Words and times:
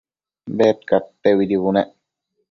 Bedcadteuidi 0.61 1.59
bunec 1.65 1.93